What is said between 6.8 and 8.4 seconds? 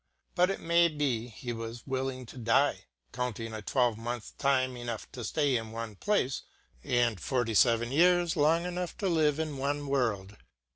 and fourty feven years